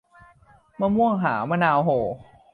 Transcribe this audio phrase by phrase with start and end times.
[0.79, 1.99] มะม่วงหาว มะนาวโห่